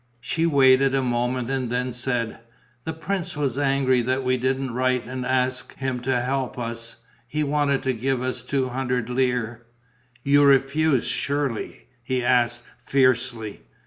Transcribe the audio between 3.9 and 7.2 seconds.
that we didn't write and ask him to help us.